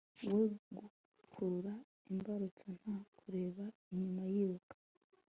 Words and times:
we 0.33 0.43
gukurura 1.17 1.73
imbarutso. 2.11 2.67
nta 2.81 2.95
kureba 3.17 3.65
inyuma 3.91 4.21
yiruka 4.33 4.75